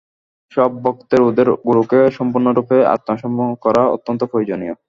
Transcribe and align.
সব 0.51 0.71
ভক্তের 0.83 1.21
তাদের 1.27 1.47
গুরুকে 1.67 1.99
সম্পূর্ণরূপে 2.17 2.77
আত্মসমর্পণ 2.95 3.49
করা, 3.65 3.81
অত্যন্ত 3.87 4.21
প্রয়োজনীয়। 4.31 4.75